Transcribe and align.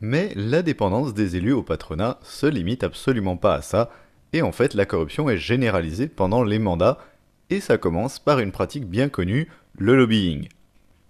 Mais 0.00 0.32
la 0.34 0.62
dépendance 0.62 1.14
des 1.14 1.36
élus 1.36 1.52
au 1.52 1.62
patronat 1.62 2.18
se 2.22 2.46
limite 2.46 2.84
absolument 2.84 3.36
pas 3.36 3.54
à 3.54 3.62
ça, 3.62 3.90
et 4.32 4.42
en 4.42 4.52
fait 4.52 4.74
la 4.74 4.84
corruption 4.84 5.30
est 5.30 5.38
généralisée 5.38 6.08
pendant 6.08 6.42
les 6.42 6.58
mandats, 6.58 6.98
et 7.48 7.60
ça 7.60 7.78
commence 7.78 8.18
par 8.18 8.40
une 8.40 8.52
pratique 8.52 8.86
bien 8.86 9.08
connue, 9.08 9.48
le 9.78 9.96
lobbying. 9.96 10.48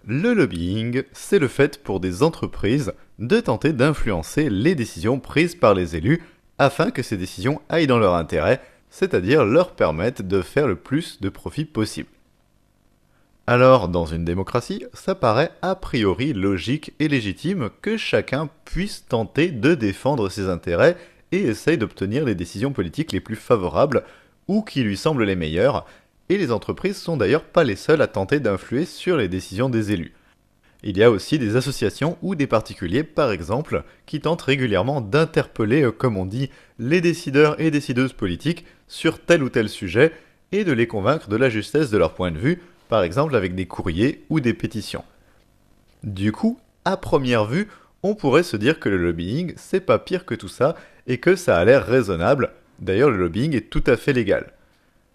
Le 0.05 0.33
lobbying, 0.33 1.03
c'est 1.11 1.39
le 1.39 1.49
fait 1.49 1.83
pour 1.83 1.99
des 1.99 2.23
entreprises 2.23 2.93
de 3.19 3.39
tenter 3.39 3.73
d'influencer 3.73 4.49
les 4.49 4.75
décisions 4.75 5.19
prises 5.19 5.55
par 5.55 5.73
les 5.73 5.95
élus 5.95 6.21
afin 6.59 6.91
que 6.91 7.03
ces 7.03 7.17
décisions 7.17 7.61
aillent 7.67 7.87
dans 7.87 7.99
leur 7.99 8.15
intérêt, 8.15 8.61
c'est-à-dire 8.89 9.43
leur 9.43 9.71
permettent 9.71 10.21
de 10.21 10.41
faire 10.41 10.67
le 10.67 10.75
plus 10.75 11.19
de 11.19 11.29
profit 11.29 11.65
possible. 11.65 12.09
Alors, 13.49 13.87
dans 13.87 14.05
une 14.05 14.25
démocratie, 14.25 14.83
ça 14.93 15.15
paraît 15.15 15.51
a 15.61 15.75
priori 15.75 16.33
logique 16.33 16.91
et 16.99 17.07
légitime 17.07 17.69
que 17.81 17.95
chacun 17.95 18.49
puisse 18.65 19.05
tenter 19.07 19.51
de 19.51 19.73
défendre 19.73 20.27
ses 20.27 20.49
intérêts 20.49 20.97
et 21.31 21.43
essaye 21.43 21.77
d'obtenir 21.77 22.25
les 22.25 22.35
décisions 22.35 22.73
politiques 22.73 23.13
les 23.13 23.21
plus 23.21 23.37
favorables 23.37 24.03
ou 24.49 24.63
qui 24.63 24.83
lui 24.83 24.97
semblent 24.97 25.23
les 25.23 25.37
meilleures, 25.37 25.85
et 26.27 26.37
les 26.37 26.51
entreprises 26.51 26.97
sont 26.97 27.15
d'ailleurs 27.15 27.45
pas 27.45 27.63
les 27.63 27.77
seules 27.77 28.01
à 28.01 28.07
tenter 28.07 28.41
d'influer 28.41 28.83
sur 28.83 29.15
les 29.15 29.29
décisions 29.29 29.69
des 29.69 29.93
élus. 29.93 30.13
Il 30.83 30.97
y 30.97 31.03
a 31.03 31.09
aussi 31.09 31.39
des 31.39 31.55
associations 31.55 32.17
ou 32.21 32.35
des 32.35 32.47
particuliers, 32.47 33.03
par 33.03 33.31
exemple, 33.31 33.85
qui 34.05 34.19
tentent 34.19 34.41
régulièrement 34.41 34.99
d'interpeller, 34.99 35.83
euh, 35.83 35.91
comme 35.93 36.17
on 36.17 36.25
dit, 36.25 36.49
les 36.79 36.99
décideurs 36.99 37.59
et 37.61 37.71
décideuses 37.71 38.13
politiques 38.13 38.65
sur 38.89 39.19
tel 39.19 39.41
ou 39.41 39.47
tel 39.49 39.69
sujet 39.69 40.11
et 40.51 40.65
de 40.65 40.73
les 40.73 40.87
convaincre 40.87 41.29
de 41.29 41.37
la 41.37 41.49
justesse 41.49 41.89
de 41.89 41.97
leur 41.97 42.13
point 42.13 42.31
de 42.31 42.37
vue, 42.37 42.61
par 42.87 43.03
exemple 43.03 43.35
avec 43.35 43.55
des 43.55 43.65
courriers 43.65 44.25
ou 44.29 44.39
des 44.39 44.53
pétitions. 44.53 45.03
Du 46.03 46.31
coup, 46.31 46.59
à 46.85 46.97
première 46.97 47.45
vue, 47.45 47.67
on 48.03 48.15
pourrait 48.15 48.43
se 48.43 48.57
dire 48.57 48.79
que 48.79 48.89
le 48.89 48.97
lobbying, 48.97 49.53
c'est 49.57 49.81
pas 49.81 49.99
pire 49.99 50.25
que 50.25 50.35
tout 50.35 50.47
ça 50.47 50.75
et 51.07 51.17
que 51.17 51.35
ça 51.35 51.57
a 51.57 51.65
l'air 51.65 51.85
raisonnable. 51.85 52.51
D'ailleurs, 52.79 53.09
le 53.09 53.17
lobbying 53.17 53.55
est 53.55 53.69
tout 53.69 53.83
à 53.87 53.97
fait 53.97 54.13
légal. 54.13 54.53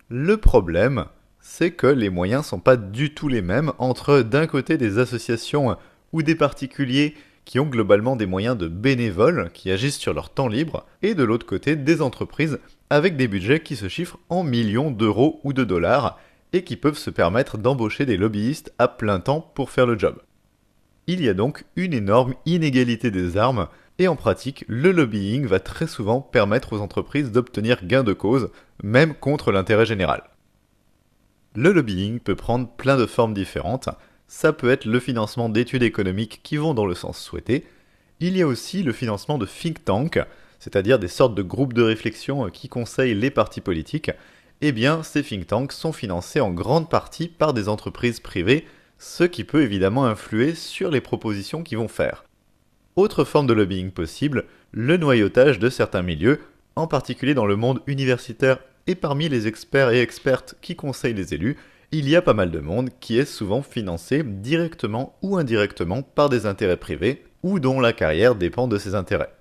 Le 0.08 0.36
problème, 0.36 1.06
c'est 1.40 1.70
que 1.70 1.86
les 1.86 2.10
moyens 2.10 2.46
sont 2.46 2.60
pas 2.60 2.76
du 2.76 3.14
tout 3.14 3.28
les 3.28 3.42
mêmes 3.42 3.72
entre 3.78 4.20
d'un 4.20 4.46
côté 4.46 4.76
des 4.76 4.98
associations 4.98 5.76
ou 6.12 6.22
des 6.22 6.34
particuliers 6.34 7.14
qui 7.44 7.58
ont 7.58 7.66
globalement 7.66 8.16
des 8.16 8.26
moyens 8.26 8.56
de 8.56 8.68
bénévoles 8.68 9.50
qui 9.52 9.70
agissent 9.70 9.98
sur 9.98 10.14
leur 10.14 10.30
temps 10.30 10.48
libre, 10.48 10.86
et 11.02 11.14
de 11.14 11.24
l'autre 11.24 11.46
côté 11.46 11.74
des 11.74 12.00
entreprises 12.00 12.58
avec 12.90 13.16
des 13.16 13.26
budgets 13.26 13.60
qui 13.60 13.74
se 13.74 13.88
chiffrent 13.88 14.18
en 14.28 14.44
millions 14.44 14.90
d'euros 14.90 15.40
ou 15.42 15.52
de 15.52 15.64
dollars 15.64 16.20
et 16.52 16.64
qui 16.64 16.76
peuvent 16.76 16.98
se 16.98 17.10
permettre 17.10 17.58
d'embaucher 17.58 18.06
des 18.06 18.16
lobbyistes 18.16 18.72
à 18.78 18.88
plein 18.88 19.20
temps 19.20 19.40
pour 19.54 19.70
faire 19.70 19.86
le 19.86 19.98
job. 19.98 20.20
Il 21.06 21.22
y 21.22 21.28
a 21.28 21.34
donc 21.34 21.64
une 21.76 21.94
énorme 21.94 22.34
inégalité 22.46 23.10
des 23.10 23.36
armes, 23.36 23.68
et 23.98 24.08
en 24.08 24.16
pratique, 24.16 24.64
le 24.68 24.92
lobbying 24.92 25.46
va 25.46 25.60
très 25.60 25.86
souvent 25.86 26.20
permettre 26.20 26.72
aux 26.72 26.80
entreprises 26.80 27.32
d'obtenir 27.32 27.84
gain 27.84 28.04
de 28.04 28.12
cause, 28.12 28.50
même 28.82 29.14
contre 29.14 29.52
l'intérêt 29.52 29.86
général. 29.86 30.22
Le 31.54 31.72
lobbying 31.72 32.20
peut 32.20 32.36
prendre 32.36 32.68
plein 32.68 32.96
de 32.96 33.06
formes 33.06 33.34
différentes, 33.34 33.88
ça 34.28 34.52
peut 34.52 34.70
être 34.70 34.86
le 34.86 35.00
financement 35.00 35.48
d'études 35.48 35.82
économiques 35.82 36.40
qui 36.42 36.56
vont 36.56 36.72
dans 36.72 36.86
le 36.86 36.94
sens 36.94 37.18
souhaité, 37.18 37.66
il 38.20 38.36
y 38.36 38.42
a 38.42 38.46
aussi 38.46 38.82
le 38.82 38.92
financement 38.92 39.36
de 39.36 39.46
think 39.46 39.84
tanks, 39.84 40.20
c'est-à-dire 40.60 41.00
des 41.00 41.08
sortes 41.08 41.34
de 41.34 41.42
groupes 41.42 41.72
de 41.72 41.82
réflexion 41.82 42.48
qui 42.50 42.68
conseillent 42.68 43.16
les 43.16 43.32
partis 43.32 43.60
politiques, 43.60 44.12
eh 44.62 44.72
bien, 44.72 45.02
ces 45.02 45.24
think 45.24 45.48
tanks 45.48 45.72
sont 45.72 45.92
financés 45.92 46.40
en 46.40 46.52
grande 46.52 46.88
partie 46.88 47.26
par 47.26 47.52
des 47.52 47.68
entreprises 47.68 48.20
privées, 48.20 48.64
ce 48.96 49.24
qui 49.24 49.42
peut 49.42 49.62
évidemment 49.62 50.06
influer 50.06 50.54
sur 50.54 50.90
les 50.90 51.00
propositions 51.00 51.64
qu'ils 51.64 51.78
vont 51.78 51.88
faire. 51.88 52.24
Autre 52.94 53.24
forme 53.24 53.48
de 53.48 53.52
lobbying 53.52 53.90
possible, 53.90 54.44
le 54.70 54.96
noyautage 54.96 55.58
de 55.58 55.68
certains 55.68 56.02
milieux, 56.02 56.40
en 56.76 56.86
particulier 56.86 57.34
dans 57.34 57.46
le 57.46 57.56
monde 57.56 57.82
universitaire 57.88 58.58
et 58.86 58.94
parmi 58.94 59.28
les 59.28 59.48
experts 59.48 59.90
et 59.90 60.00
expertes 60.00 60.54
qui 60.62 60.76
conseillent 60.76 61.14
les 61.14 61.34
élus, 61.34 61.56
il 61.90 62.08
y 62.08 62.14
a 62.14 62.22
pas 62.22 62.32
mal 62.32 62.50
de 62.50 62.60
monde 62.60 62.90
qui 63.00 63.18
est 63.18 63.24
souvent 63.24 63.62
financé 63.62 64.22
directement 64.22 65.16
ou 65.22 65.36
indirectement 65.36 66.02
par 66.02 66.28
des 66.28 66.46
intérêts 66.46 66.76
privés, 66.76 67.24
ou 67.42 67.58
dont 67.58 67.80
la 67.80 67.92
carrière 67.92 68.36
dépend 68.36 68.68
de 68.68 68.78
ces 68.78 68.94
intérêts. 68.94 69.34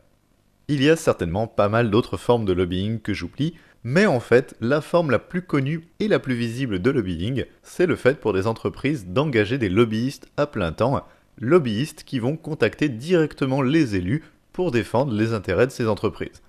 Il 0.67 0.83
y 0.83 0.89
a 0.89 0.95
certainement 0.95 1.47
pas 1.47 1.69
mal 1.69 1.91
d'autres 1.91 2.17
formes 2.17 2.45
de 2.45 2.53
lobbying 2.53 2.99
que 2.99 3.13
j'oublie, 3.13 3.53
mais 3.83 4.05
en 4.05 4.19
fait, 4.19 4.55
la 4.61 4.81
forme 4.81 5.11
la 5.11 5.19
plus 5.19 5.41
connue 5.41 5.87
et 5.99 6.07
la 6.07 6.19
plus 6.19 6.35
visible 6.35 6.79
de 6.79 6.91
lobbying, 6.91 7.45
c'est 7.63 7.87
le 7.87 7.95
fait 7.95 8.19
pour 8.19 8.33
des 8.33 8.45
entreprises 8.45 9.07
d'engager 9.07 9.57
des 9.57 9.69
lobbyistes 9.69 10.27
à 10.37 10.45
plein 10.45 10.71
temps, 10.71 11.05
lobbyistes 11.39 12.03
qui 12.03 12.19
vont 12.19 12.37
contacter 12.37 12.89
directement 12.89 13.61
les 13.61 13.95
élus 13.95 14.23
pour 14.53 14.71
défendre 14.71 15.13
les 15.13 15.33
intérêts 15.33 15.67
de 15.67 15.71
ces 15.71 15.87
entreprises. 15.87 16.41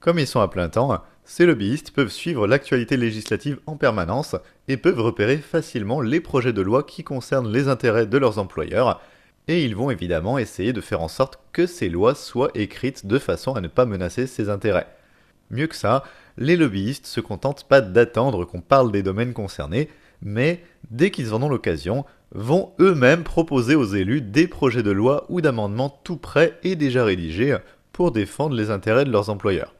Comme 0.00 0.18
ils 0.18 0.26
sont 0.26 0.40
à 0.40 0.48
plein 0.48 0.68
temps, 0.68 1.02
ces 1.24 1.46
lobbyistes 1.46 1.90
peuvent 1.90 2.10
suivre 2.10 2.46
l'actualité 2.46 2.96
législative 2.96 3.58
en 3.66 3.76
permanence 3.76 4.36
et 4.68 4.76
peuvent 4.76 5.00
repérer 5.00 5.38
facilement 5.38 6.00
les 6.00 6.20
projets 6.20 6.52
de 6.52 6.62
loi 6.62 6.82
qui 6.84 7.02
concernent 7.02 7.52
les 7.52 7.68
intérêts 7.68 8.06
de 8.06 8.18
leurs 8.18 8.38
employeurs, 8.38 9.00
et 9.48 9.64
ils 9.64 9.74
vont 9.74 9.90
évidemment 9.90 10.38
essayer 10.38 10.72
de 10.72 10.80
faire 10.80 11.00
en 11.00 11.08
sorte 11.08 11.38
que 11.52 11.66
ces 11.66 11.88
lois 11.88 12.14
soient 12.14 12.50
écrites 12.54 13.06
de 13.06 13.18
façon 13.18 13.54
à 13.54 13.60
ne 13.60 13.68
pas 13.68 13.86
menacer 13.86 14.26
ces 14.26 14.50
intérêts. 14.50 14.86
Mieux 15.50 15.66
que 15.66 15.76
ça, 15.76 16.04
les 16.38 16.56
lobbyistes 16.56 17.06
se 17.06 17.20
contentent 17.20 17.64
pas 17.64 17.80
d'attendre 17.80 18.44
qu'on 18.44 18.60
parle 18.60 18.92
des 18.92 19.02
domaines 19.02 19.34
concernés, 19.34 19.88
mais 20.22 20.62
dès 20.90 21.10
qu'ils 21.10 21.34
en 21.34 21.42
ont 21.42 21.48
l'occasion, 21.48 22.04
vont 22.32 22.72
eux-mêmes 22.80 23.24
proposer 23.24 23.74
aux 23.74 23.84
élus 23.84 24.20
des 24.20 24.46
projets 24.46 24.82
de 24.82 24.90
loi 24.90 25.26
ou 25.28 25.40
d'amendements 25.40 26.00
tout 26.04 26.16
prêts 26.16 26.58
et 26.62 26.76
déjà 26.76 27.04
rédigés 27.04 27.56
pour 27.92 28.12
défendre 28.12 28.54
les 28.54 28.70
intérêts 28.70 29.04
de 29.04 29.10
leurs 29.10 29.30
employeurs. 29.30 29.74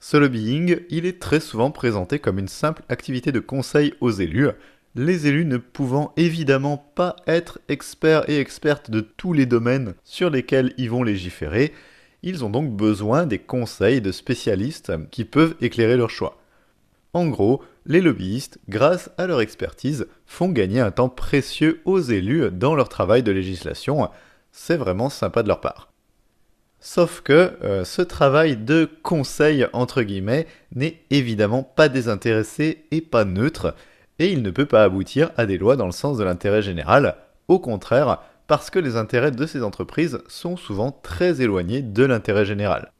Ce 0.00 0.16
lobbying, 0.16 0.80
il 0.90 1.06
est 1.06 1.20
très 1.20 1.40
souvent 1.40 1.70
présenté 1.70 2.18
comme 2.18 2.38
une 2.38 2.48
simple 2.48 2.82
activité 2.88 3.32
de 3.32 3.40
conseil 3.40 3.94
aux 4.00 4.10
élus, 4.10 4.48
les 4.96 5.26
élus 5.26 5.44
ne 5.44 5.56
pouvant 5.56 6.12
évidemment 6.16 6.76
pas 6.94 7.16
être 7.26 7.58
experts 7.68 8.28
et 8.28 8.38
expertes 8.38 8.90
de 8.90 9.00
tous 9.00 9.32
les 9.32 9.46
domaines 9.46 9.94
sur 10.04 10.30
lesquels 10.30 10.72
ils 10.76 10.90
vont 10.90 11.02
légiférer, 11.02 11.72
ils 12.24 12.44
ont 12.44 12.50
donc 12.50 12.70
besoin 12.74 13.26
des 13.26 13.38
conseils 13.38 14.00
de 14.00 14.10
spécialistes 14.10 14.92
qui 15.10 15.24
peuvent 15.24 15.54
éclairer 15.60 15.96
leur 15.96 16.10
choix. 16.10 16.38
En 17.12 17.26
gros, 17.28 17.62
les 17.86 18.00
lobbyistes, 18.00 18.58
grâce 18.68 19.10
à 19.18 19.26
leur 19.26 19.40
expertise, 19.40 20.06
font 20.26 20.48
gagner 20.48 20.80
un 20.80 20.90
temps 20.90 21.10
précieux 21.10 21.80
aux 21.84 22.00
élus 22.00 22.50
dans 22.50 22.74
leur 22.74 22.88
travail 22.88 23.22
de 23.22 23.30
législation. 23.30 24.08
C'est 24.50 24.76
vraiment 24.76 25.10
sympa 25.10 25.42
de 25.42 25.48
leur 25.48 25.60
part. 25.60 25.92
Sauf 26.80 27.20
que 27.20 27.52
euh, 27.62 27.84
ce 27.84 28.02
travail 28.02 28.56
de 28.56 28.88
conseil 29.02 29.66
entre 29.72 30.02
guillemets 30.02 30.46
n'est 30.74 31.00
évidemment 31.10 31.62
pas 31.62 31.88
désintéressé 31.88 32.84
et 32.90 33.00
pas 33.00 33.24
neutre, 33.24 33.74
et 34.18 34.32
il 34.32 34.42
ne 34.42 34.50
peut 34.50 34.66
pas 34.66 34.84
aboutir 34.84 35.30
à 35.36 35.46
des 35.46 35.58
lois 35.58 35.76
dans 35.76 35.86
le 35.86 35.92
sens 35.92 36.18
de 36.18 36.24
l'intérêt 36.24 36.62
général. 36.62 37.16
Au 37.48 37.58
contraire, 37.58 38.20
parce 38.46 38.70
que 38.70 38.78
les 38.78 38.96
intérêts 38.96 39.30
de 39.30 39.46
ces 39.46 39.62
entreprises 39.62 40.18
sont 40.28 40.56
souvent 40.56 40.90
très 40.90 41.40
éloignés 41.40 41.82
de 41.82 42.04
l'intérêt 42.04 42.44
général. 42.44 42.92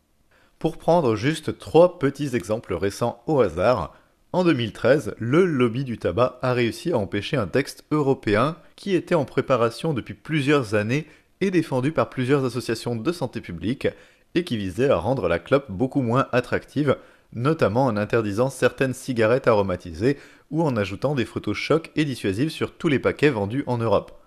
Pour 0.58 0.78
prendre 0.78 1.16
juste 1.16 1.58
trois 1.58 1.98
petits 1.98 2.34
exemples 2.34 2.74
récents 2.74 3.22
au 3.26 3.40
hasard, 3.40 3.94
en 4.32 4.42
2013, 4.42 5.14
le 5.18 5.44
lobby 5.44 5.84
du 5.84 5.98
tabac 5.98 6.38
a 6.42 6.54
réussi 6.54 6.92
à 6.92 6.98
empêcher 6.98 7.36
un 7.36 7.46
texte 7.46 7.84
européen 7.90 8.56
qui 8.74 8.94
était 8.94 9.14
en 9.14 9.24
préparation 9.24 9.94
depuis 9.94 10.14
plusieurs 10.14 10.74
années 10.74 11.06
et 11.40 11.50
défendu 11.50 11.92
par 11.92 12.10
plusieurs 12.10 12.44
associations 12.44 12.96
de 12.96 13.12
santé 13.12 13.40
publique 13.40 13.86
et 14.34 14.42
qui 14.42 14.56
visait 14.56 14.90
à 14.90 14.96
rendre 14.96 15.28
la 15.28 15.38
clope 15.38 15.70
beaucoup 15.70 16.00
moins 16.00 16.26
attractive, 16.32 16.96
notamment 17.32 17.84
en 17.84 17.96
interdisant 17.96 18.50
certaines 18.50 18.94
cigarettes 18.94 19.46
aromatisées 19.46 20.18
ou 20.50 20.62
en 20.62 20.76
ajoutant 20.76 21.14
des 21.14 21.24
photos 21.24 21.56
chocs 21.56 21.92
et 21.94 22.04
dissuasives 22.04 22.50
sur 22.50 22.72
tous 22.72 22.88
les 22.88 22.98
paquets 22.98 23.30
vendus 23.30 23.62
en 23.66 23.78
Europe. 23.78 24.20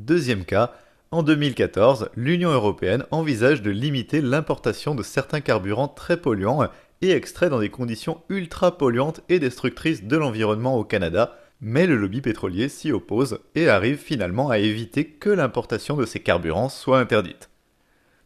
Deuxième 0.00 0.46
cas, 0.46 0.72
en 1.10 1.22
2014, 1.22 2.08
l'Union 2.16 2.48
européenne 2.48 3.04
envisage 3.10 3.60
de 3.60 3.70
limiter 3.70 4.22
l'importation 4.22 4.94
de 4.94 5.02
certains 5.02 5.42
carburants 5.42 5.88
très 5.88 6.16
polluants 6.16 6.66
et 7.02 7.10
extraits 7.10 7.50
dans 7.50 7.60
des 7.60 7.68
conditions 7.68 8.22
ultra 8.30 8.78
polluantes 8.78 9.20
et 9.28 9.38
destructrices 9.38 10.04
de 10.04 10.16
l'environnement 10.16 10.78
au 10.78 10.84
Canada, 10.84 11.36
mais 11.60 11.86
le 11.86 11.96
lobby 11.96 12.22
pétrolier 12.22 12.70
s'y 12.70 12.92
oppose 12.92 13.40
et 13.54 13.68
arrive 13.68 13.98
finalement 13.98 14.48
à 14.48 14.56
éviter 14.56 15.04
que 15.04 15.28
l'importation 15.28 15.98
de 15.98 16.06
ces 16.06 16.20
carburants 16.20 16.70
soit 16.70 16.98
interdite. 16.98 17.50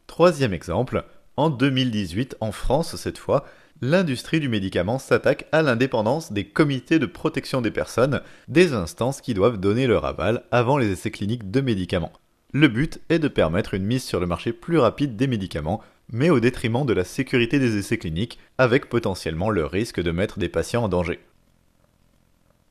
Troisième 0.07 0.53
exemple, 0.53 1.03
en 1.37 1.49
2018, 1.49 2.37
en 2.39 2.51
France 2.51 2.95
cette 2.95 3.17
fois, 3.17 3.45
l'industrie 3.81 4.39
du 4.39 4.49
médicament 4.49 4.99
s'attaque 4.99 5.47
à 5.51 5.61
l'indépendance 5.61 6.31
des 6.31 6.45
comités 6.45 6.99
de 6.99 7.05
protection 7.05 7.61
des 7.61 7.71
personnes, 7.71 8.21
des 8.47 8.73
instances 8.73 9.21
qui 9.21 9.33
doivent 9.33 9.59
donner 9.59 9.87
leur 9.87 10.05
aval 10.05 10.43
avant 10.51 10.77
les 10.77 10.91
essais 10.91 11.11
cliniques 11.11 11.51
de 11.51 11.61
médicaments. 11.61 12.13
Le 12.53 12.67
but 12.69 13.01
est 13.09 13.19
de 13.19 13.27
permettre 13.27 13.73
une 13.73 13.85
mise 13.85 14.03
sur 14.03 14.19
le 14.19 14.27
marché 14.27 14.53
plus 14.53 14.77
rapide 14.77 15.17
des 15.17 15.27
médicaments, 15.27 15.81
mais 16.09 16.29
au 16.29 16.39
détriment 16.39 16.85
de 16.85 16.93
la 16.93 17.03
sécurité 17.03 17.59
des 17.59 17.77
essais 17.77 17.97
cliniques, 17.97 18.39
avec 18.57 18.87
potentiellement 18.87 19.49
le 19.49 19.65
risque 19.65 20.01
de 20.01 20.11
mettre 20.11 20.39
des 20.39 20.49
patients 20.49 20.83
en 20.83 20.87
danger. 20.87 21.19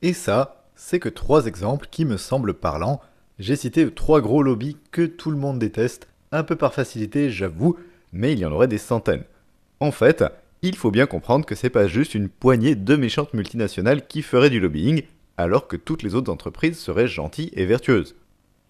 Et 0.01 0.13
ça, 0.13 0.63
c'est 0.75 0.99
que 0.99 1.09
trois 1.09 1.45
exemples 1.45 1.87
qui 1.91 2.05
me 2.05 2.17
semblent 2.17 2.53
parlants. 2.53 3.01
J'ai 3.37 3.55
cité 3.55 3.89
trois 3.91 4.21
gros 4.21 4.41
lobbies 4.41 4.77
que 4.91 5.05
tout 5.05 5.29
le 5.29 5.37
monde 5.37 5.59
déteste, 5.59 6.07
un 6.31 6.43
peu 6.43 6.55
par 6.55 6.73
facilité, 6.73 7.29
j'avoue, 7.29 7.77
mais 8.15 8.33
il 8.33 8.39
y 8.39 8.45
en 8.45 8.51
aurait 8.51 8.67
des 8.67 8.79
centaines. 8.79 9.25
En 9.79 9.91
fait, 9.91 10.23
il 10.61 10.75
faut 10.75 10.89
bien 10.89 11.05
comprendre 11.05 11.45
que 11.45 11.53
c'est 11.53 11.69
pas 11.69 11.85
juste 11.85 12.15
une 12.15 12.29
poignée 12.29 12.73
de 12.73 12.95
méchantes 12.95 13.33
multinationales 13.33 14.07
qui 14.07 14.21
feraient 14.23 14.49
du 14.49 14.59
lobbying, 14.59 15.03
alors 15.37 15.67
que 15.67 15.75
toutes 15.75 16.01
les 16.01 16.15
autres 16.15 16.31
entreprises 16.31 16.79
seraient 16.79 17.07
gentilles 17.07 17.51
et 17.53 17.65
vertueuses. 17.65 18.15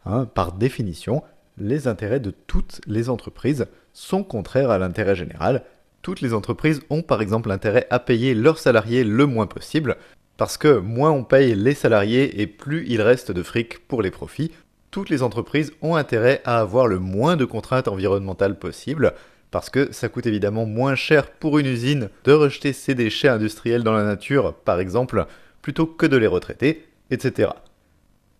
Hein, 0.05 0.25
par 0.25 0.51
définition, 0.51 1.23
les 1.57 1.87
intérêts 1.87 2.19
de 2.19 2.31
toutes 2.31 2.81
les 2.87 3.09
entreprises 3.09 3.67
sont 3.93 4.23
contraires 4.23 4.71
à 4.71 4.79
l'intérêt 4.79 5.15
général. 5.15 5.63
Toutes 6.01 6.21
les 6.21 6.33
entreprises 6.33 6.81
ont 6.89 7.01
par 7.01 7.21
exemple 7.21 7.51
intérêt 7.51 7.87
à 7.89 7.99
payer 7.99 8.33
leurs 8.33 8.59
salariés 8.59 9.03
le 9.03 9.25
moins 9.25 9.47
possible, 9.47 9.95
parce 10.37 10.57
que 10.57 10.79
moins 10.79 11.11
on 11.11 11.23
paye 11.23 11.55
les 11.55 11.75
salariés 11.75 12.41
et 12.41 12.47
plus 12.47 12.85
il 12.87 13.01
reste 13.01 13.31
de 13.31 13.43
fric 13.43 13.87
pour 13.87 14.01
les 14.01 14.11
profits. 14.11 14.51
Toutes 14.91 15.09
les 15.09 15.23
entreprises 15.23 15.71
ont 15.81 15.95
intérêt 15.95 16.41
à 16.45 16.59
avoir 16.59 16.87
le 16.87 16.99
moins 16.99 17.35
de 17.35 17.45
contraintes 17.45 17.87
environnementales 17.87 18.59
possible, 18.59 19.13
parce 19.55 19.69
que 19.69 19.89
ça 19.93 20.09
coûte 20.09 20.25
évidemment 20.25 20.65
moins 20.65 20.95
cher 20.95 21.31
pour 21.31 21.59
une 21.59 21.65
usine 21.65 22.09
de 22.25 22.33
rejeter 22.33 22.73
ses 22.73 22.93
déchets 22.93 23.29
industriels 23.29 23.83
dans 23.83 23.93
la 23.93 24.03
nature, 24.03 24.53
par 24.53 24.81
exemple, 24.81 25.27
plutôt 25.61 25.85
que 25.85 26.05
de 26.05 26.17
les 26.17 26.27
retraiter, 26.27 26.85
etc. 27.09 27.51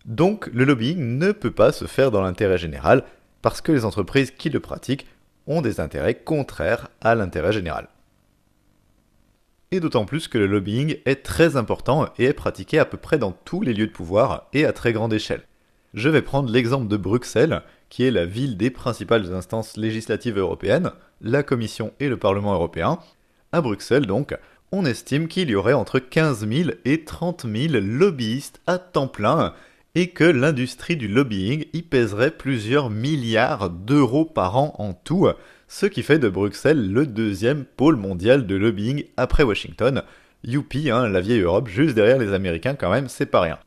Donc 0.03 0.47
le 0.47 0.65
lobbying 0.65 1.17
ne 1.17 1.31
peut 1.31 1.51
pas 1.51 1.71
se 1.71 1.85
faire 1.85 2.12
dans 2.12 2.21
l'intérêt 2.21 2.57
général, 2.57 3.06
parce 3.41 3.62
que 3.62 3.71
les 3.71 3.85
entreprises 3.85 4.31
qui 4.31 4.50
le 4.50 4.59
pratiquent 4.59 5.07
ont 5.47 5.62
des 5.62 5.79
intérêts 5.79 6.15
contraires 6.15 6.89
à 7.00 7.15
l'intérêt 7.15 7.53
général. 7.53 7.88
Et 9.71 9.79
d'autant 9.79 10.03
plus 10.03 10.27
que 10.27 10.38
le 10.38 10.47
lobbying 10.47 10.97
est 11.06 11.23
très 11.23 11.56
important 11.56 12.09
et 12.19 12.25
est 12.25 12.33
pratiqué 12.33 12.77
à 12.77 12.83
peu 12.83 12.97
près 12.97 13.19
dans 13.19 13.31
tous 13.31 13.62
les 13.62 13.73
lieux 13.73 13.88
de 13.88 13.94
pouvoir 13.94 14.50
et 14.51 14.65
à 14.65 14.73
très 14.73 14.91
grande 14.91 15.13
échelle. 15.13 15.44
Je 15.94 16.09
vais 16.09 16.21
prendre 16.21 16.51
l'exemple 16.51 16.89
de 16.89 16.97
Bruxelles, 16.97 17.62
qui 17.90 18.04
est 18.04 18.12
la 18.12 18.26
ville 18.26 18.58
des 18.58 18.70
principales 18.70 19.34
instances 19.34 19.78
législatives 19.78 20.38
européennes, 20.38 20.92
la 21.22 21.44
Commission 21.44 21.94
et 22.00 22.10
le 22.10 22.18
Parlement 22.18 22.54
européen. 22.54 23.00
À 23.52 23.62
Bruxelles 23.62 24.06
donc, 24.06 24.36
on 24.72 24.86
estime 24.86 25.28
qu'il 25.28 25.50
y 25.50 25.56
aurait 25.56 25.74
entre 25.74 26.00
15 26.00 26.48
000 26.48 26.70
et 26.86 27.04
30 27.06 27.46
000 27.52 27.74
lobbyistes 27.82 28.62
à 28.68 28.78
temps 28.78 29.08
plein 29.08 29.54
et 29.96 30.10
que 30.10 30.26
l'industrie 30.26 30.98
du 30.98 31.08
lobbying 31.08 31.66
y 31.74 31.82
pèserait 31.82 32.32
plusieurs 32.32 32.90
milliards 32.90 33.70
d'euros 33.70 34.26
par 34.26 34.58
an 34.58 34.76
en 34.78 34.94
tout, 34.94 35.30
ce 35.68 35.86
qui 35.86 36.04
fait 36.04 36.20
de 36.20 36.28
Bruxelles 36.28 36.92
le 36.92 37.08
deuxième 37.08 37.64
pôle 37.64 37.96
mondial 37.96 38.46
de 38.46 38.56
lobbying 38.56 39.06
après 39.16 39.44
Washington. 39.44 40.04
Youpi, 40.44 40.92
hein, 40.92 41.08
la 41.08 41.22
vieille 41.22 41.40
Europe, 41.40 41.70
juste 41.70 41.96
derrière 41.96 42.20
les 42.20 42.34
Américains 42.34 42.76
quand 42.76 42.92
même, 42.92 43.08
c'est 43.08 43.26
pas 43.26 43.42
rien. 43.42 43.58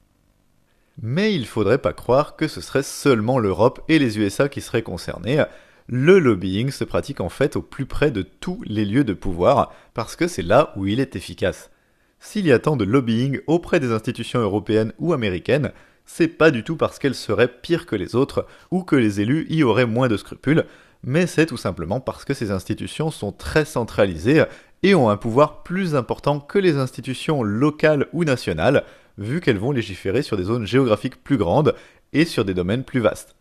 Mais 1.01 1.35
il 1.35 1.47
faudrait 1.47 1.79
pas 1.79 1.93
croire 1.93 2.35
que 2.35 2.49
ce 2.49 2.61
serait 2.61 2.83
seulement 2.83 3.39
l'Europe 3.39 3.81
et 3.89 3.99
les 3.99 4.19
USA 4.19 4.49
qui 4.49 4.61
seraient 4.61 4.83
concernés. 4.83 5.45
Le 5.87 6.19
lobbying 6.19 6.71
se 6.71 6.85
pratique 6.85 7.21
en 7.21 7.29
fait 7.29 7.57
au 7.57 7.63
plus 7.63 7.87
près 7.87 8.11
de 8.11 8.23
tous 8.23 8.61
les 8.67 8.85
lieux 8.85 9.05
de 9.05 9.13
pouvoir, 9.13 9.73
parce 9.95 10.17
que 10.17 10.27
c'est 10.27 10.43
là 10.43 10.73
où 10.77 10.87
il 10.87 11.01
est 11.01 11.17
efficace. 11.17 11.71
S'il 12.19 12.47
y 12.47 12.53
a 12.53 12.59
tant 12.59 12.77
de 12.77 12.85
lobbying 12.85 13.41
auprès 13.47 13.79
des 13.79 13.93
institutions 13.93 14.41
européennes 14.41 14.93
ou 14.99 15.13
américaines, 15.13 15.73
c'est 16.05 16.29
pas 16.29 16.51
du 16.51 16.65
tout 16.65 16.77
parce 16.77 16.99
qu'elles 16.99 17.15
seraient 17.15 17.49
pires 17.49 17.87
que 17.87 17.95
les 17.95 18.17
autres 18.17 18.47
ou 18.71 18.83
que 18.83 18.97
les 18.97 19.21
élus 19.21 19.47
y 19.51 19.63
auraient 19.63 19.87
moins 19.87 20.09
de 20.09 20.17
scrupules, 20.17 20.65
mais 21.05 21.27
c'est 21.27 21.47
tout 21.47 21.57
simplement 21.57 22.01
parce 22.01 22.25
que 22.25 22.35
ces 22.35 22.51
institutions 22.51 23.11
sont 23.11 23.31
très 23.31 23.65
centralisées 23.65 24.45
et 24.83 24.95
ont 24.95 25.11
un 25.11 25.17
pouvoir 25.17 25.63
plus 25.63 25.95
important 25.95 26.41
que 26.41 26.59
les 26.59 26.77
institutions 26.77 27.43
locales 27.43 28.09
ou 28.13 28.25
nationales, 28.25 28.85
vu 29.19 29.41
qu'elles 29.41 29.59
vont 29.59 29.73
légiférer 29.73 30.23
sur 30.23 30.37
des 30.37 30.45
zones 30.45 30.67
géographiques 30.67 31.23
plus 31.23 31.37
grandes 31.37 31.75
et 32.13 32.25
sur 32.25 32.45
des 32.45 32.55
domaines 32.55 32.85
plus 32.85 33.01
vastes. 33.01 33.35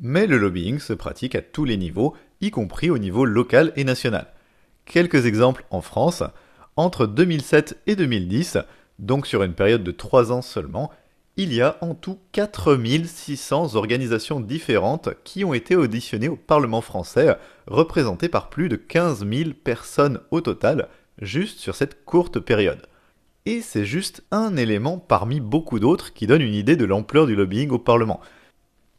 Mais 0.00 0.26
le 0.26 0.38
lobbying 0.38 0.78
se 0.78 0.92
pratique 0.92 1.34
à 1.34 1.42
tous 1.42 1.64
les 1.64 1.76
niveaux, 1.76 2.14
y 2.40 2.50
compris 2.50 2.90
au 2.90 2.98
niveau 2.98 3.24
local 3.24 3.72
et 3.76 3.84
national. 3.84 4.28
Quelques 4.84 5.26
exemples 5.26 5.64
en 5.70 5.80
France. 5.80 6.22
Entre 6.76 7.06
2007 7.06 7.78
et 7.86 7.96
2010, 7.96 8.58
donc 8.98 9.26
sur 9.26 9.42
une 9.42 9.54
période 9.54 9.82
de 9.82 9.90
3 9.90 10.32
ans 10.32 10.42
seulement, 10.42 10.90
il 11.38 11.52
y 11.52 11.60
a 11.60 11.76
en 11.80 11.94
tout 11.94 12.18
4600 12.32 13.74
organisations 13.74 14.40
différentes 14.40 15.10
qui 15.24 15.44
ont 15.44 15.52
été 15.52 15.76
auditionnées 15.76 16.28
au 16.28 16.36
Parlement 16.36 16.80
français, 16.80 17.36
représentées 17.66 18.28
par 18.28 18.48
plus 18.48 18.68
de 18.68 18.76
15 18.76 19.26
000 19.26 19.50
personnes 19.62 20.20
au 20.30 20.40
total, 20.40 20.88
juste 21.20 21.58
sur 21.58 21.74
cette 21.74 22.04
courte 22.04 22.38
période. 22.40 22.86
Et 23.48 23.60
c'est 23.60 23.84
juste 23.84 24.24
un 24.32 24.56
élément 24.56 24.98
parmi 24.98 25.38
beaucoup 25.38 25.78
d'autres 25.78 26.12
qui 26.12 26.26
donne 26.26 26.42
une 26.42 26.54
idée 26.54 26.74
de 26.74 26.84
l'ampleur 26.84 27.26
du 27.26 27.36
lobbying 27.36 27.70
au 27.70 27.78
Parlement. 27.78 28.20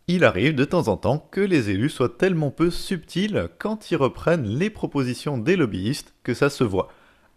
Il 0.08 0.24
arrive 0.24 0.56
de 0.56 0.64
temps 0.64 0.88
en 0.88 0.96
temps 0.96 1.28
que 1.32 1.42
les 1.42 1.70
élus 1.70 1.90
soient 1.90 2.16
tellement 2.18 2.50
peu 2.50 2.72
subtils 2.72 3.50
quand 3.60 3.92
ils 3.92 3.98
reprennent 3.98 4.48
les 4.48 4.70
propositions 4.70 5.38
des 5.38 5.58
lobbyistes 5.58 6.14
que 6.24 6.34
ça 6.34 6.50
se 6.50 6.64
voit. 6.64 6.88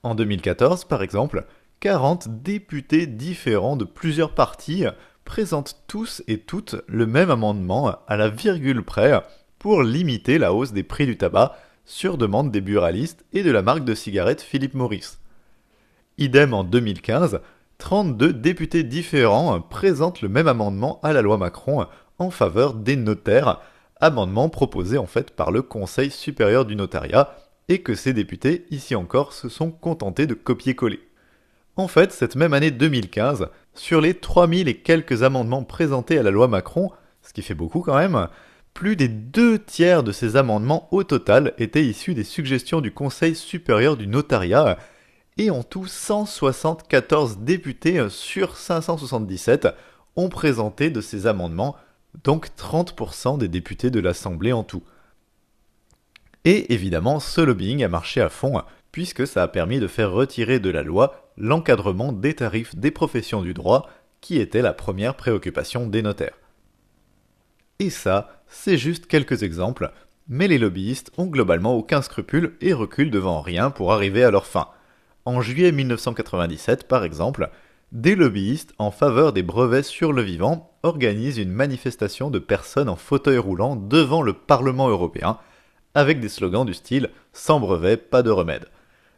En 0.04 0.14
2014, 0.14 0.84
par 0.84 1.02
exemple, 1.02 1.46
40 1.80 2.42
députés 2.42 3.08
différents 3.08 3.76
de 3.76 3.84
plusieurs 3.84 4.36
partis 4.36 4.84
présentent 5.24 5.82
tous 5.88 6.22
et 6.28 6.38
toutes 6.38 6.76
le 6.86 7.06
même 7.06 7.32
amendement 7.32 7.96
à 8.06 8.16
la 8.16 8.28
virgule 8.28 8.84
près 8.84 9.20
pour 9.58 9.82
limiter 9.82 10.38
la 10.38 10.54
hausse 10.54 10.72
des 10.72 10.84
prix 10.84 11.06
du 11.06 11.18
tabac 11.18 11.56
sur 11.84 12.18
demande 12.18 12.52
des 12.52 12.60
buralistes 12.60 13.24
et 13.32 13.42
de 13.42 13.50
la 13.50 13.62
marque 13.62 13.84
de 13.84 13.96
cigarettes 13.96 14.42
Philippe 14.42 14.74
Morris. 14.74 15.18
Idem 16.20 16.52
en 16.52 16.64
2015, 16.64 17.40
32 17.78 18.34
députés 18.34 18.82
différents 18.82 19.58
présentent 19.62 20.20
le 20.20 20.28
même 20.28 20.48
amendement 20.48 21.00
à 21.02 21.14
la 21.14 21.22
loi 21.22 21.38
Macron 21.38 21.86
en 22.18 22.30
faveur 22.30 22.74
des 22.74 22.96
notaires, 22.96 23.62
amendement 24.00 24.50
proposé 24.50 24.98
en 24.98 25.06
fait 25.06 25.30
par 25.30 25.50
le 25.50 25.62
Conseil 25.62 26.10
supérieur 26.10 26.66
du 26.66 26.76
notariat 26.76 27.34
et 27.68 27.80
que 27.80 27.94
ces 27.94 28.12
députés, 28.12 28.66
ici 28.70 28.94
encore, 28.94 29.32
se 29.32 29.48
sont 29.48 29.70
contentés 29.70 30.26
de 30.26 30.34
copier-coller. 30.34 31.00
En 31.76 31.88
fait, 31.88 32.12
cette 32.12 32.36
même 32.36 32.52
année 32.52 32.70
2015, 32.70 33.48
sur 33.72 34.02
les 34.02 34.12
3000 34.12 34.68
et 34.68 34.76
quelques 34.76 35.22
amendements 35.22 35.64
présentés 35.64 36.18
à 36.18 36.22
la 36.22 36.30
loi 36.30 36.48
Macron, 36.48 36.90
ce 37.22 37.32
qui 37.32 37.40
fait 37.40 37.54
beaucoup 37.54 37.80
quand 37.80 37.96
même, 37.96 38.28
plus 38.74 38.94
des 38.94 39.08
deux 39.08 39.58
tiers 39.58 40.02
de 40.02 40.12
ces 40.12 40.36
amendements 40.36 40.86
au 40.90 41.02
total 41.02 41.54
étaient 41.56 41.84
issus 41.84 42.12
des 42.12 42.24
suggestions 42.24 42.82
du 42.82 42.92
Conseil 42.92 43.34
supérieur 43.34 43.96
du 43.96 44.06
notariat, 44.06 44.76
et 45.40 45.48
en 45.48 45.62
tout 45.62 45.86
174 45.86 47.38
députés 47.38 48.10
sur 48.10 48.58
577 48.58 49.68
ont 50.14 50.28
présenté 50.28 50.90
de 50.90 51.00
ces 51.00 51.26
amendements, 51.26 51.76
donc 52.24 52.48
30% 52.58 53.38
des 53.38 53.48
députés 53.48 53.90
de 53.90 54.00
l'Assemblée 54.00 54.52
en 54.52 54.64
tout. 54.64 54.82
Et 56.44 56.74
évidemment, 56.74 57.20
ce 57.20 57.40
lobbying 57.40 57.82
a 57.82 57.88
marché 57.88 58.20
à 58.20 58.28
fond, 58.28 58.60
puisque 58.92 59.26
ça 59.26 59.42
a 59.42 59.48
permis 59.48 59.80
de 59.80 59.86
faire 59.86 60.12
retirer 60.12 60.60
de 60.60 60.68
la 60.68 60.82
loi 60.82 61.30
l'encadrement 61.38 62.12
des 62.12 62.34
tarifs 62.34 62.76
des 62.76 62.90
professions 62.90 63.40
du 63.40 63.54
droit, 63.54 63.88
qui 64.20 64.38
était 64.38 64.60
la 64.60 64.74
première 64.74 65.14
préoccupation 65.14 65.86
des 65.86 66.02
notaires. 66.02 66.36
Et 67.78 67.88
ça, 67.88 68.42
c'est 68.46 68.76
juste 68.76 69.06
quelques 69.06 69.42
exemples, 69.42 69.90
mais 70.28 70.48
les 70.48 70.58
lobbyistes 70.58 71.12
ont 71.16 71.28
globalement 71.28 71.74
aucun 71.76 72.02
scrupule 72.02 72.58
et 72.60 72.74
reculent 72.74 73.10
devant 73.10 73.40
rien 73.40 73.70
pour 73.70 73.94
arriver 73.94 74.22
à 74.22 74.30
leur 74.30 74.44
fin. 74.44 74.68
En 75.24 75.40
juillet 75.40 75.72
1997, 75.72 76.88
par 76.88 77.04
exemple, 77.04 77.50
des 77.92 78.14
lobbyistes 78.14 78.72
en 78.78 78.90
faveur 78.90 79.32
des 79.32 79.42
brevets 79.42 79.84
sur 79.84 80.12
le 80.12 80.22
vivant 80.22 80.72
organisent 80.82 81.38
une 81.38 81.52
manifestation 81.52 82.30
de 82.30 82.38
personnes 82.38 82.88
en 82.88 82.96
fauteuil 82.96 83.38
roulant 83.38 83.76
devant 83.76 84.22
le 84.22 84.32
Parlement 84.32 84.88
européen, 84.88 85.38
avec 85.94 86.20
des 86.20 86.28
slogans 86.28 86.64
du 86.64 86.74
style 86.74 87.10
Sans 87.32 87.60
brevet, 87.60 87.96
pas 87.96 88.22
de 88.22 88.30
remède 88.30 88.68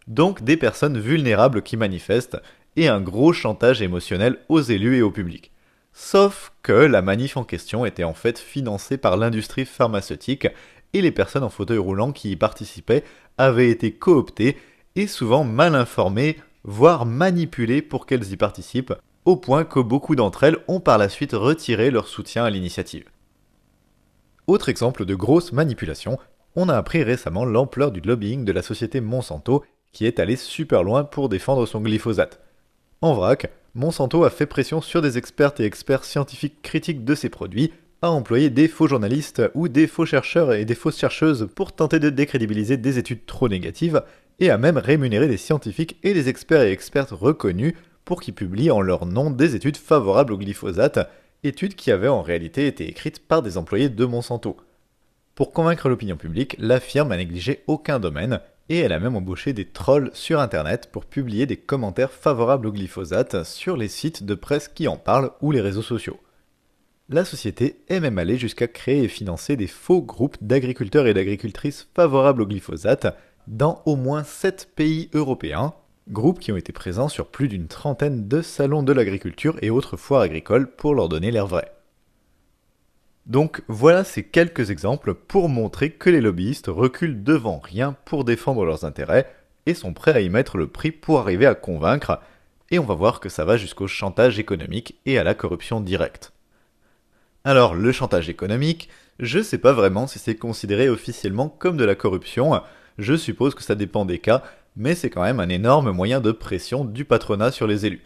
donc 0.07 0.43
des 0.43 0.57
personnes 0.57 0.99
vulnérables 0.99 1.63
qui 1.63 1.77
manifestent, 1.77 2.39
et 2.77 2.89
un 2.89 3.01
gros 3.01 3.33
chantage 3.33 3.83
émotionnel 3.83 4.39
aux 4.49 4.61
élus 4.61 4.97
et 4.97 5.03
au 5.03 5.11
public. 5.11 5.51
Sauf 5.93 6.53
que 6.63 6.73
la 6.73 7.03
manif 7.03 7.37
en 7.37 7.45
question 7.45 7.85
était 7.85 8.05
en 8.05 8.15
fait 8.15 8.39
financée 8.39 8.97
par 8.97 9.17
l'industrie 9.17 9.67
pharmaceutique, 9.67 10.49
et 10.95 11.03
les 11.03 11.13
personnes 11.13 11.45
en 11.45 11.51
fauteuil 11.51 11.79
roulant 11.79 12.13
qui 12.13 12.31
y 12.31 12.37
participaient 12.37 13.05
avaient 13.39 13.71
été 13.71 13.93
cooptées 13.93 14.57
et 14.97 15.07
souvent 15.07 15.45
mal 15.45 15.75
informées, 15.75 16.39
voire 16.65 17.07
manipulées 17.07 17.83
pour 17.83 18.07
qu'elles 18.07 18.33
y 18.33 18.37
participent, 18.37 18.95
au 19.25 19.37
point 19.37 19.65
que 19.65 19.81
beaucoup 19.81 20.17
d'entre 20.17 20.45
elles 20.45 20.59
ont 20.69 20.81
par 20.81 20.99
la 20.99 21.09
suite 21.09 21.33
retiré 21.33 21.91
leur 21.91 22.09
soutien 22.09 22.45
à 22.45 22.51
l'initiative. 22.51 23.05
Autre 24.47 24.69
exemple 24.69 25.05
de 25.05 25.15
grosse 25.15 25.53
manipulation, 25.53 26.19
on 26.57 26.69
a 26.69 26.77
appris 26.77 27.03
récemment 27.03 27.45
l'ampleur 27.45 27.93
du 27.93 28.01
lobbying 28.01 28.45
de 28.45 28.53
la 28.53 28.63
société 28.63 29.01
Monsanto 29.01 29.65
qui 29.93 30.07
est 30.07 30.19
allé 30.19 30.37
super 30.37 30.83
loin 30.83 31.05
pour 31.05 31.29
défendre 31.29 31.67
son 31.67 31.81
glyphosate. 31.81 32.41
En 33.01 33.15
vrac, 33.15 33.51
Monsanto 33.75 34.25
a 34.25 34.31
fait 34.31 34.47
pression 34.47 34.81
sur 34.81 35.03
des 35.03 35.19
experts 35.19 35.55
et 35.59 35.65
experts 35.65 36.05
scientifiques 36.05 36.63
critiques 36.63 37.05
de 37.05 37.15
ses 37.15 37.29
produits, 37.29 37.73
a 38.01 38.11
employé 38.11 38.51
des 38.51 38.69
faux 38.69 38.89
journalistes 38.89 39.43
ou 39.55 39.69
des 39.69 39.87
faux 39.87 40.07
chercheurs 40.07 40.53
et 40.53 40.65
des 40.65 40.75
fausses 40.75 40.99
chercheuses 40.99 41.49
pour 41.55 41.73
tenter 41.73 42.01
de 42.01 42.11
décrédibiliser 42.11 42.77
des 42.77 42.99
études 42.99 43.27
trop 43.27 43.49
négatives, 43.49 44.03
et 44.43 44.51
a 44.51 44.59
même 44.59 44.77
rémunéré 44.77 45.29
des 45.29 45.37
scientifiques 45.37 45.99
et 46.03 46.15
des 46.15 46.29
experts 46.29 46.63
et 46.63 46.73
expertes 46.73 47.13
reconnus 47.13 47.75
pour 48.05 48.21
qu'ils 48.21 48.35
publient 48.35 48.73
en 48.73 48.81
leur 48.81 49.07
nom 49.07 49.31
des 49.31 49.55
études 49.55 49.77
favorables 49.77 50.33
au 50.33 50.37
glyphosate, 50.37 51.09
études 51.45 51.77
qui 51.77 51.93
avaient 51.93 52.09
en 52.09 52.23
réalité 52.23 52.67
été 52.67 52.89
écrites 52.89 53.25
par 53.25 53.43
des 53.43 53.57
employés 53.57 53.89
de 53.89 54.05
Monsanto. 54.05 54.57
Pour 55.37 55.53
convaincre 55.53 55.89
l'opinion 55.89 56.17
publique, 56.17 56.57
la 56.59 56.81
firme 56.81 57.13
a 57.13 57.17
négligé 57.17 57.63
aucun 57.69 58.01
domaine 58.01 58.41
et 58.69 58.81
elle 58.81 58.93
a 58.93 58.99
même 58.99 59.15
embauché 59.15 59.53
des 59.53 59.65
trolls 59.67 60.11
sur 60.13 60.41
internet 60.41 60.89
pour 60.91 61.05
publier 61.05 61.47
des 61.47 61.57
commentaires 61.57 62.11
favorables 62.11 62.67
au 62.67 62.73
glyphosate 62.73 63.45
sur 63.45 63.77
les 63.77 63.87
sites 63.87 64.25
de 64.25 64.35
presse 64.35 64.67
qui 64.67 64.89
en 64.89 64.97
parlent 64.97 65.31
ou 65.41 65.53
les 65.53 65.61
réseaux 65.61 65.83
sociaux. 65.83 66.19
La 67.09 67.25
société 67.25 67.77
est 67.89 68.01
même 68.01 68.19
allée 68.19 68.39
jusqu'à 68.39 68.67
créer 68.67 69.05
et 69.05 69.09
financer 69.09 69.55
des 69.55 69.69
faux 69.69 70.03
groupes 70.03 70.39
d'agriculteurs 70.41 71.07
et 71.07 71.15
d'agricultrices 71.15 71.89
favorables 71.95 72.43
au 72.43 72.47
glyphosate 72.47 73.17
dans 73.47 73.83
au 73.87 73.97
moins 73.97 74.25
7 74.25 74.71
pays 74.75 75.11
européens, 75.15 75.75
groupes 76.09 76.41
qui 76.41 76.53
ont 76.53 76.57
été 76.57 76.73
présents 76.73 77.09
sur 77.09 77.27
plus 77.27 77.49
d'une 77.49 77.69
trentaine 77.69 78.29
de 78.29 78.43
salons 78.43 78.83
de 78.83 78.93
l'agriculture 78.93 79.57
et 79.63 79.71
autres 79.71 79.97
foires 79.97 80.23
agricoles 80.23 80.71
pour 80.71 80.95
leur 80.95 81.09
donner 81.09 81.31
l'air 81.31 81.47
vrai. 81.47 81.73
Donc 83.27 83.63
voilà 83.69 84.03
ces 84.03 84.25
quelques 84.25 84.71
exemples 84.71 85.15
pour 85.15 85.49
montrer 85.49 85.91
que 85.91 86.11
les 86.11 86.21
lobbyistes 86.21 86.67
reculent 86.67 87.23
devant 87.23 87.61
rien 87.61 87.97
pour 88.05 88.25
défendre 88.25 88.65
leurs 88.65 88.85
intérêts 88.85 89.33
et 89.67 89.75
sont 89.75 89.95
prêts 89.95 90.15
à 90.15 90.21
y 90.21 90.29
mettre 90.29 90.59
le 90.59 90.67
prix 90.67 90.91
pour 90.91 91.21
arriver 91.21 91.47
à 91.47 91.55
convaincre, 91.55 92.21
et 92.71 92.79
on 92.79 92.85
va 92.85 92.95
voir 92.95 93.21
que 93.21 93.29
ça 93.29 93.45
va 93.45 93.57
jusqu'au 93.57 93.87
chantage 93.87 94.39
économique 94.39 94.99
et 95.07 95.19
à 95.19 95.25
la 95.25 95.35
corruption 95.35 95.81
directe. 95.81 96.33
Alors 97.45 97.75
le 97.75 97.93
chantage 97.93 98.29
économique, 98.29 98.89
je 99.21 99.41
sais 99.41 99.59
pas 99.59 99.73
vraiment 99.73 100.07
si 100.07 100.19
c'est 100.19 100.35
considéré 100.35 100.89
officiellement 100.89 101.49
comme 101.49 101.77
de 101.77 101.85
la 101.85 101.95
corruption, 101.95 102.61
je 102.99 103.15
suppose 103.15 103.55
que 103.55 103.63
ça 103.63 103.75
dépend 103.75 104.05
des 104.05 104.19
cas, 104.19 104.43
mais 104.77 104.95
c'est 104.95 105.11
quand 105.11 105.23
même 105.23 105.41
un 105.41 105.49
énorme 105.49 105.91
moyen 105.91 106.21
de 106.21 106.33
pression 106.33 106.85
du 106.85 107.05
patronat 107.05 107.51
sur 107.51 107.67
les 107.67 107.87
élus. 107.87 108.03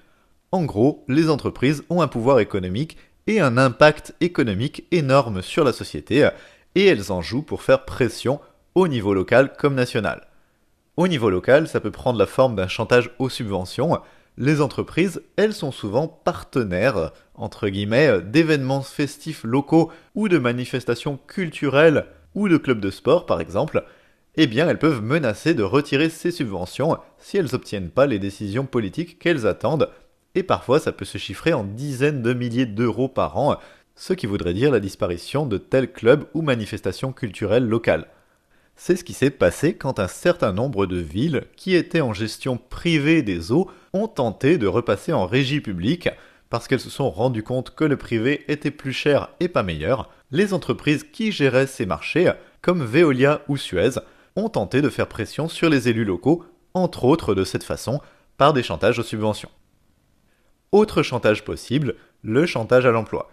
En 0.52 0.64
gros, 0.64 1.04
les 1.08 1.30
entreprises 1.30 1.84
ont 1.90 2.02
un 2.02 2.08
pouvoir 2.08 2.40
économique 2.40 2.96
et 3.26 3.40
un 3.40 3.58
impact 3.58 4.14
économique 4.20 4.84
énorme 4.92 5.42
sur 5.42 5.64
la 5.64 5.72
société, 5.72 6.28
et 6.74 6.86
elles 6.86 7.10
en 7.10 7.22
jouent 7.22 7.42
pour 7.42 7.62
faire 7.62 7.84
pression 7.84 8.40
au 8.74 8.88
niveau 8.88 9.14
local 9.14 9.52
comme 9.58 9.74
national. 9.74 10.26
Au 10.96 11.08
niveau 11.08 11.30
local, 11.30 11.66
ça 11.68 11.80
peut 11.80 11.90
prendre 11.90 12.18
la 12.18 12.26
forme 12.26 12.56
d'un 12.56 12.68
chantage 12.68 13.10
aux 13.18 13.28
subventions. 13.28 13.98
Les 14.38 14.60
entreprises, 14.60 15.22
elles 15.36 15.54
sont 15.54 15.72
souvent 15.72 16.08
partenaires, 16.08 17.12
entre 17.34 17.68
guillemets, 17.68 18.20
d'événements 18.22 18.82
festifs 18.82 19.44
locaux 19.44 19.90
ou 20.14 20.28
de 20.28 20.38
manifestations 20.38 21.18
culturelles 21.26 22.06
ou 22.34 22.48
de 22.48 22.56
clubs 22.56 22.80
de 22.80 22.90
sport 22.90 23.26
par 23.26 23.40
exemple, 23.40 23.84
eh 24.36 24.46
bien 24.46 24.68
elles 24.68 24.78
peuvent 24.78 25.02
menacer 25.02 25.54
de 25.54 25.62
retirer 25.62 26.10
ces 26.10 26.30
subventions 26.30 26.98
si 27.18 27.36
elles 27.36 27.50
n'obtiennent 27.52 27.90
pas 27.90 28.06
les 28.06 28.18
décisions 28.18 28.66
politiques 28.66 29.18
qu'elles 29.18 29.46
attendent, 29.46 29.90
et 30.34 30.42
parfois 30.42 30.78
ça 30.78 30.92
peut 30.92 31.04
se 31.04 31.18
chiffrer 31.18 31.52
en 31.52 31.64
dizaines 31.64 32.22
de 32.22 32.34
milliers 32.34 32.66
d'euros 32.66 33.08
par 33.08 33.38
an, 33.38 33.58
ce 33.94 34.12
qui 34.12 34.26
voudrait 34.26 34.54
dire 34.54 34.70
la 34.70 34.80
disparition 34.80 35.46
de 35.46 35.58
tels 35.58 35.90
clubs 35.90 36.24
ou 36.34 36.42
manifestations 36.42 37.12
culturelles 37.12 37.66
locales. 37.66 38.06
C'est 38.76 38.96
ce 38.96 39.04
qui 39.04 39.14
s'est 39.14 39.30
passé 39.30 39.74
quand 39.74 39.98
un 39.98 40.08
certain 40.08 40.52
nombre 40.52 40.84
de 40.84 40.98
villes, 40.98 41.44
qui 41.56 41.74
étaient 41.74 42.02
en 42.02 42.12
gestion 42.12 42.58
privée 42.58 43.22
des 43.22 43.50
eaux, 43.50 43.70
ont 43.94 44.06
tenté 44.06 44.58
de 44.58 44.66
repasser 44.66 45.14
en 45.14 45.24
régie 45.24 45.62
publique, 45.62 46.10
parce 46.50 46.68
qu'elles 46.68 46.80
se 46.80 46.90
sont 46.90 47.10
rendues 47.10 47.42
compte 47.42 47.74
que 47.74 47.84
le 47.84 47.96
privé 47.96 48.44
était 48.48 48.70
plus 48.70 48.92
cher 48.92 49.30
et 49.40 49.48
pas 49.48 49.62
meilleur, 49.62 50.10
les 50.30 50.52
entreprises 50.52 51.04
qui 51.04 51.32
géraient 51.32 51.66
ces 51.66 51.86
marchés, 51.86 52.30
comme 52.60 52.84
Veolia 52.84 53.40
ou 53.48 53.56
Suez, 53.56 53.98
ont 54.36 54.48
tenté 54.48 54.82
de 54.82 54.88
faire 54.88 55.08
pression 55.08 55.48
sur 55.48 55.68
les 55.68 55.88
élus 55.88 56.04
locaux, 56.04 56.44
entre 56.74 57.04
autres 57.04 57.34
de 57.34 57.44
cette 57.44 57.64
façon, 57.64 58.00
par 58.36 58.52
des 58.52 58.62
chantages 58.62 58.98
aux 58.98 59.02
subventions. 59.02 59.50
Autre 60.72 61.02
chantage 61.02 61.44
possible, 61.44 61.94
le 62.22 62.44
chantage 62.46 62.86
à 62.86 62.90
l'emploi. 62.90 63.30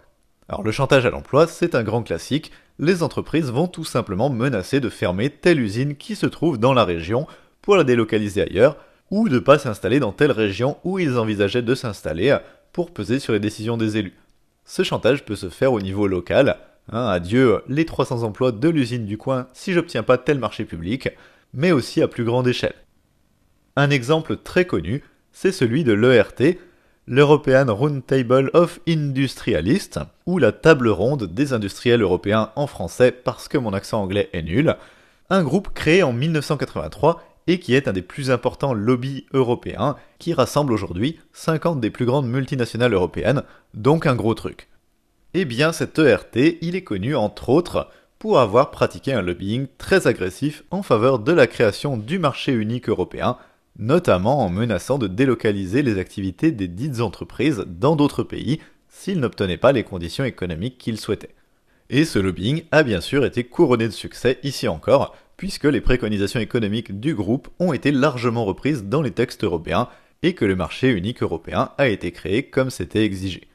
Alors 0.48 0.62
le 0.62 0.72
chantage 0.72 1.06
à 1.06 1.10
l'emploi, 1.10 1.46
c'est 1.46 1.74
un 1.74 1.82
grand 1.82 2.02
classique, 2.02 2.52
les 2.78 3.02
entreprises 3.02 3.50
vont 3.50 3.68
tout 3.68 3.84
simplement 3.84 4.30
menacer 4.30 4.80
de 4.80 4.88
fermer 4.88 5.30
telle 5.30 5.60
usine 5.60 5.96
qui 5.96 6.16
se 6.16 6.26
trouve 6.26 6.58
dans 6.58 6.72
la 6.72 6.84
région 6.84 7.26
pour 7.62 7.76
la 7.76 7.84
délocaliser 7.84 8.42
ailleurs, 8.42 8.76
ou 9.10 9.28
de 9.28 9.34
ne 9.34 9.40
pas 9.40 9.58
s'installer 9.58 10.00
dans 10.00 10.12
telle 10.12 10.32
région 10.32 10.78
où 10.84 10.98
ils 10.98 11.18
envisageaient 11.18 11.62
de 11.62 11.74
s'installer 11.74 12.36
pour 12.72 12.92
peser 12.92 13.18
sur 13.20 13.32
les 13.32 13.40
décisions 13.40 13.76
des 13.76 13.96
élus. 13.96 14.18
Ce 14.64 14.82
chantage 14.82 15.24
peut 15.24 15.36
se 15.36 15.50
faire 15.50 15.72
au 15.72 15.80
niveau 15.80 16.06
local, 16.06 16.58
Hein, 16.92 17.06
adieu 17.06 17.62
les 17.68 17.86
300 17.86 18.22
emplois 18.22 18.52
de 18.52 18.68
l'usine 18.68 19.06
du 19.06 19.16
coin 19.16 19.48
si 19.52 19.72
j'obtiens 19.72 20.02
pas 20.02 20.18
tel 20.18 20.38
marché 20.38 20.64
public, 20.64 21.08
mais 21.54 21.72
aussi 21.72 22.02
à 22.02 22.08
plus 22.08 22.24
grande 22.24 22.48
échelle. 22.48 22.74
Un 23.76 23.90
exemple 23.90 24.36
très 24.36 24.66
connu, 24.66 25.02
c'est 25.32 25.52
celui 25.52 25.82
de 25.82 25.92
l'ERT, 25.92 26.58
l'European 27.06 27.66
Roundtable 27.74 28.50
of 28.54 28.80
Industrialists, 28.86 30.00
ou 30.26 30.38
la 30.38 30.52
table 30.52 30.88
ronde 30.88 31.24
des 31.24 31.52
industriels 31.52 32.02
européens 32.02 32.50
en 32.56 32.66
français 32.66 33.12
parce 33.12 33.48
que 33.48 33.58
mon 33.58 33.72
accent 33.72 34.02
anglais 34.02 34.30
est 34.32 34.42
nul, 34.42 34.76
un 35.30 35.42
groupe 35.42 35.70
créé 35.74 36.02
en 36.02 36.12
1983 36.12 37.22
et 37.46 37.58
qui 37.58 37.74
est 37.74 37.88
un 37.88 37.92
des 37.92 38.02
plus 38.02 38.30
importants 38.30 38.72
lobbies 38.72 39.26
européens, 39.32 39.96
qui 40.18 40.32
rassemble 40.32 40.72
aujourd'hui 40.72 41.18
50 41.32 41.80
des 41.80 41.90
plus 41.90 42.06
grandes 42.06 42.28
multinationales 42.28 42.94
européennes, 42.94 43.42
donc 43.74 44.06
un 44.06 44.14
gros 44.14 44.34
truc. 44.34 44.68
Eh 45.36 45.44
bien, 45.44 45.72
cet 45.72 45.98
ERT, 45.98 46.58
il 46.60 46.76
est 46.76 46.84
connu 46.84 47.16
entre 47.16 47.48
autres 47.48 47.90
pour 48.20 48.38
avoir 48.38 48.70
pratiqué 48.70 49.12
un 49.12 49.20
lobbying 49.20 49.66
très 49.78 50.06
agressif 50.06 50.62
en 50.70 50.84
faveur 50.84 51.18
de 51.18 51.32
la 51.32 51.48
création 51.48 51.96
du 51.96 52.20
marché 52.20 52.52
unique 52.52 52.88
européen, 52.88 53.36
notamment 53.76 54.44
en 54.44 54.48
menaçant 54.48 54.96
de 54.96 55.08
délocaliser 55.08 55.82
les 55.82 55.98
activités 55.98 56.52
des 56.52 56.68
dites 56.68 57.00
entreprises 57.00 57.64
dans 57.66 57.96
d'autres 57.96 58.22
pays 58.22 58.60
s'ils 58.88 59.18
n'obtenaient 59.18 59.56
pas 59.56 59.72
les 59.72 59.82
conditions 59.82 60.22
économiques 60.22 60.78
qu'ils 60.78 61.00
souhaitaient. 61.00 61.34
Et 61.90 62.04
ce 62.04 62.20
lobbying 62.20 62.62
a 62.70 62.84
bien 62.84 63.00
sûr 63.00 63.24
été 63.24 63.42
couronné 63.42 63.88
de 63.88 63.92
succès 63.92 64.38
ici 64.44 64.68
encore, 64.68 65.16
puisque 65.36 65.64
les 65.64 65.80
préconisations 65.80 66.38
économiques 66.38 67.00
du 67.00 67.12
groupe 67.12 67.48
ont 67.58 67.72
été 67.72 67.90
largement 67.90 68.44
reprises 68.44 68.84
dans 68.84 69.02
les 69.02 69.10
textes 69.10 69.42
européens 69.42 69.88
et 70.22 70.34
que 70.34 70.44
le 70.44 70.54
marché 70.54 70.90
unique 70.90 71.24
européen 71.24 71.72
a 71.76 71.88
été 71.88 72.12
créé 72.12 72.44
comme 72.44 72.70
c'était 72.70 73.04
exigé. 73.04 73.48